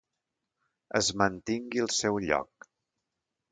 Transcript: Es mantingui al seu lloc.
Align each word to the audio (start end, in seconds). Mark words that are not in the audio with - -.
Es 0.99 1.09
mantingui 1.23 1.85
al 1.85 1.93
seu 1.99 2.19
lloc. 2.27 2.69